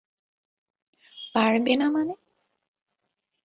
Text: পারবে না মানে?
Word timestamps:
পারবে 1.35 1.73
না 1.75 1.87
মানে? 1.89 2.13